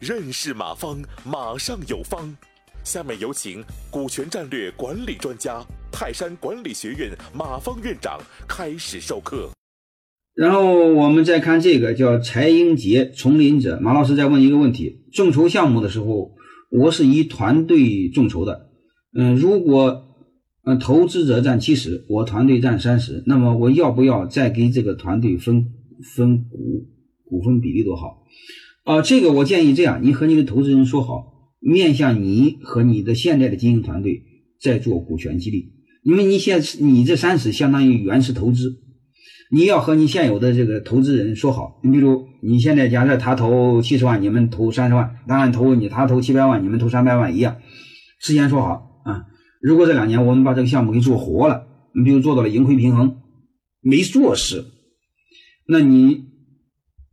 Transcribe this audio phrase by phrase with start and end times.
[0.00, 2.36] 认识马方，马上有方。
[2.82, 9.50] 下面有请股权战略管理专家、泰山管理学院马方院长开始授课。
[10.34, 16.32] 然后我们再看这个叫柴英杰丛林者，马老师再问一个问题：众筹项目的时候，
[16.70, 18.70] 我是以团队众筹的，
[19.16, 20.08] 嗯，如果
[20.64, 25.66] 嗯投资者占七十，我团队占三十，那么我要不要再给这个团队分
[26.02, 26.88] 分股？
[27.24, 28.24] 股份比例多好？
[28.84, 34.22] 啊，这个我建议这样，你和你的投资人说好，面向你和你的现在的经营团队
[34.60, 35.72] 再做股权激励，
[36.02, 38.82] 因为你现你这三十相当于原始投资，
[39.50, 47.56] 你要和你现有的这个投资人说好，你比如你现在假设他投七十万，你们投三十万，当然投你他投七百万，你们投三百万一样，
[48.20, 49.24] 事先说好啊。
[49.62, 53.16] 如果这两年我们把这个项目给做活了，你比如做到了盈亏平衡，
[53.80, 54.66] 没做事，
[55.72, 56.26] 那你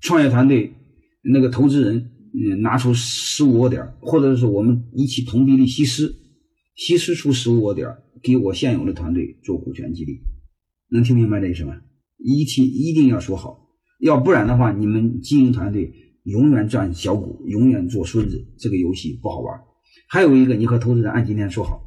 [0.01, 0.75] 创业团队。
[1.21, 6.15] 那个投资人，嗯，拿出十五个点或者是我们一起同比例稀释，
[6.75, 7.89] 稀释出十五个点
[8.23, 10.21] 给我现有的团队做股权激励，
[10.89, 11.75] 能听明白这意思吗？
[12.17, 13.67] 一提一定要说好，
[13.99, 19.59] 要不然的话，你们经营团队永远赚小股，永远做孙子，这个游戏不好玩。
[20.07, 21.81] 还有一个，你和投资人按今天说好，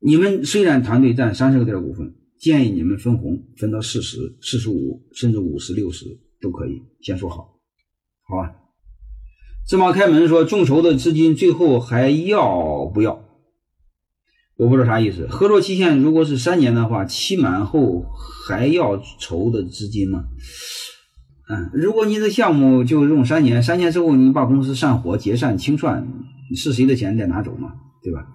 [0.00, 6.06] 你们虽然团队占三十个点股份，建议你们分红分到四十、四十五，甚至五十、六十
[6.40, 7.60] 都可以，先说好。
[8.24, 8.56] 好吧，
[9.68, 13.22] 芝麻开门说众筹的资金最后还要不要？
[14.56, 15.28] 我不知道啥意思。
[15.28, 18.04] 合作期限如果是三年的话，期满后
[18.48, 20.24] 还要筹的资金吗？
[21.48, 26.08] 嗯，如果你的项目就用三年，三年之后你把公司散伙、解散、清算，
[26.56, 27.72] 是谁的钱再拿走嘛？
[28.02, 28.26] 对吧？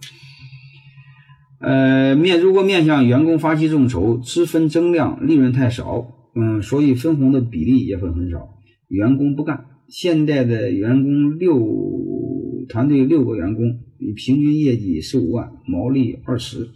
[1.59, 9.65] 呃，面如果面向员工发起众筹，资分增量，利润太少，嗯，所以分红的比例也会很少，员工不干。
[9.87, 13.79] 现在的员工六团队六个员工，
[14.15, 16.69] 平均业绩十五万，毛利二十。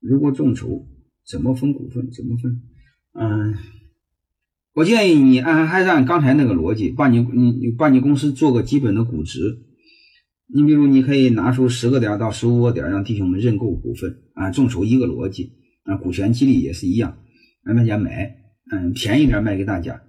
[0.00, 0.86] 如果众筹，
[1.26, 2.10] 怎么分股份？
[2.10, 2.60] 怎么分？
[3.14, 3.54] 嗯，
[4.74, 9.40] 我建议你按还是按刚才那个逻辑，把你你把你公司做个基本的估值。
[10.54, 14.50] 你比如你可以拿出十个点到十五个点，让弟兄们认购股份啊。
[14.50, 15.52] 众筹一个逻辑
[15.84, 17.18] 啊，股权激励也是一样，
[17.64, 18.36] 让大家买，
[18.72, 20.00] 嗯，便宜点卖给大家。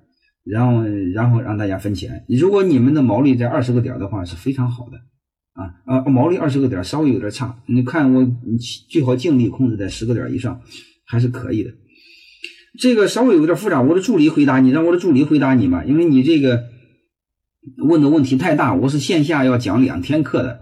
[0.46, 0.84] 然后，
[1.14, 2.26] 然后让大家分钱。
[2.28, 4.98] 如果你们的毛利在二十个点的话，是非常好的
[5.54, 6.10] 啊啊！
[6.10, 8.58] 毛利二十个点稍微有点差，你看我你
[8.90, 10.62] 最好净利控制在十个点以上，
[11.06, 11.72] 还是可以的。
[12.80, 16.64] 这个稍微有点复杂，我的助理回答你，让我的助理回答你嘛，因为你这个
[17.88, 20.62] 问的问题太大，我是线下要讲两天课的。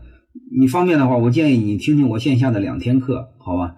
[0.59, 3.75] 你方便的话，我建议你听听我线下的两天课，好吧？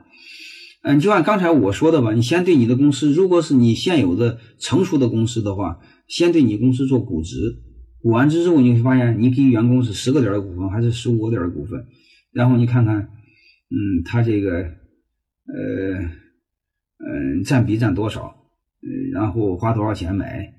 [0.82, 5.80] 嗯，就按刚才我说的吧，你先对你的公司，如果是你现有的成熟的公司的话。
[6.10, 7.36] 先对你公司做估值，
[8.02, 11.86] 估完之后，你会发现你给员工是十个点的股份还是十五个点的股份，
[12.32, 16.00] 然后你看看，嗯，他这个，呃，
[16.98, 18.36] 嗯，占比占多少，
[18.82, 20.52] 嗯，然后花多少钱买，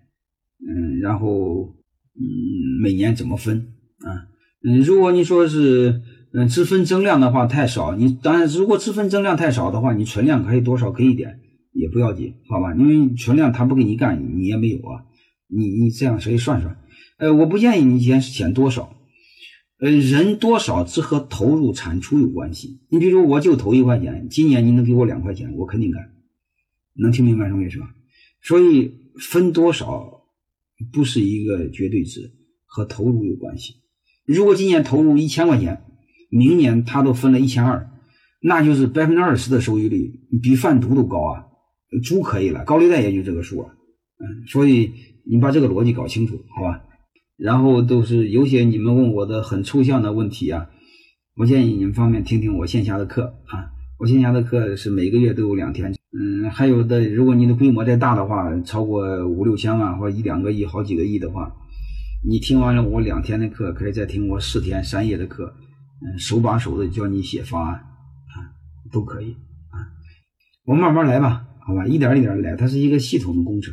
[0.61, 1.75] 嗯，然后，
[2.21, 3.69] 嗯，每年怎么分
[4.05, 4.29] 啊？
[4.63, 6.03] 嗯，如果你说是，
[6.35, 11.41] 嗯，只分增量的话太少，你当然如果只分增量太少的话，你存量可以多少可以点，
[11.73, 12.75] 也不要紧，好吧？
[12.75, 15.05] 因为存量他不给你干，你也没有啊。
[15.49, 16.77] 你你这样谁算算？
[17.19, 18.95] 呃，我不建议你减减多少，
[19.81, 22.81] 呃，人多少只和投入产出有关系。
[22.91, 26.03] 你比如我就投一块钱，今年你能给我两块钱，我肯定干。
[26.95, 27.87] 能听明白什么意思吧？
[28.43, 30.20] 所以分多少
[30.93, 32.33] 不是一个绝对值，
[32.67, 33.75] 和投入有关系。
[34.25, 35.83] 如果今年投入一千块钱，
[36.31, 37.91] 明年他都分了一千二，
[38.41, 41.47] 那就是百分之二十的收益率，比贩毒都高啊！
[42.03, 43.75] 猪可以了，高利贷也就这个数啊。
[44.19, 44.93] 嗯，所以。
[45.23, 46.83] 你把这个逻辑搞清楚，好吧？
[47.37, 50.71] 然后都是有些你们问我的很抽象的问题啊，
[51.37, 53.71] 我建议你们方便听听我线下的课啊。
[53.99, 61.55] 我线下的课是每个月都有两天，嗯，还有的，如果你的规模再大的话，超过五六千万或一两个亿、好几个亿的话，
[62.27, 65.55] 你听完了我两天的课，可以再听我四天三夜的课，
[66.03, 68.35] 嗯，手把手的教你写方案啊，
[68.91, 69.33] 都可以
[69.71, 69.79] 啊。
[70.65, 73.73] 我们慢慢来吧，好吧，一点一点来，它是一个系统的工程。